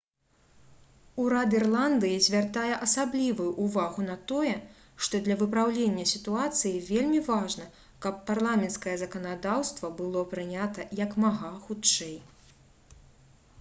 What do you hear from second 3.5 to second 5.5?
ўвагу на тое што для